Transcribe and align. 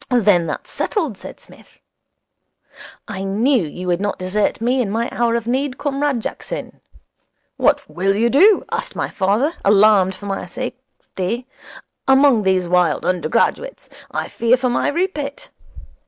'Then 0.09 0.47
that's 0.47 0.71
settled,' 0.71 1.15
said 1.15 1.39
Psmith. 1.39 1.77
'I 3.07 3.23
knew 3.23 3.63
you 3.63 3.85
would 3.85 4.01
not 4.01 4.17
desert 4.17 4.59
me 4.59 4.81
in 4.81 4.89
my 4.89 5.07
hour 5.11 5.35
of 5.35 5.45
need, 5.45 5.77
Comrade 5.77 6.21
Jackson. 6.21 6.81
"What 7.57 7.87
will 7.87 8.15
you 8.15 8.27
do," 8.31 8.65
asked 8.71 8.95
my 8.95 9.09
father, 9.11 9.53
alarmed 9.63 10.15
for 10.15 10.25
my 10.25 10.47
safety, 10.47 11.45
"among 12.07 12.41
these 12.41 12.67
wild 12.67 13.05
undergraduates? 13.05 13.89
I 14.09 14.27
fear 14.27 14.57
for 14.57 14.69
my 14.69 14.87
Rupert." 14.87 15.49